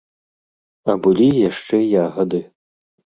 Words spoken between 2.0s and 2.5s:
ягады.